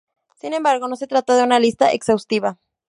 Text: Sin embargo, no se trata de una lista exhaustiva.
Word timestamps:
Sin 0.35 0.55
embargo, 0.55 0.87
no 0.87 0.95
se 0.95 1.05
trata 1.05 1.35
de 1.35 1.43
una 1.43 1.59
lista 1.59 1.91
exhaustiva. 1.91 2.57